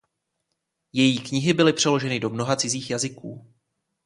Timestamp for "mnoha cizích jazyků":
2.29-3.47